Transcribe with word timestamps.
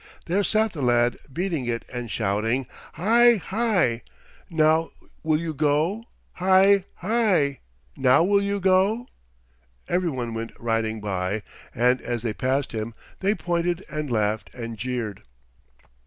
There 0.25 0.43
sat 0.43 0.73
the 0.73 0.81
lad, 0.81 1.19
beating 1.31 1.67
it 1.67 1.85
and 1.93 2.09
shouting, 2.09 2.65
"Hie! 2.93 3.35
Hie! 3.35 4.01
Now 4.49 4.89
will 5.21 5.39
you 5.39 5.53
go? 5.53 6.05
Hie! 6.33 6.85
Hie! 6.95 7.59
Now 7.95 8.23
will 8.23 8.41
you 8.41 8.59
go?" 8.59 9.05
Every 9.87 10.09
one 10.09 10.33
went 10.33 10.59
riding 10.59 11.01
by, 11.01 11.43
and 11.75 12.01
as 12.01 12.23
they 12.23 12.33
passed 12.33 12.71
him 12.71 12.95
they 13.19 13.35
pointed 13.35 13.85
and 13.91 14.09
laughed 14.09 14.49
and 14.55 14.75
jeered. 14.75 15.21